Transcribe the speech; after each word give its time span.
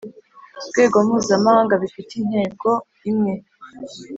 Rwego 0.69 0.97
mpuzamahanga 1.05 1.73
bifite 1.83 2.11
intego 2.21 2.69
imwe 3.09 3.33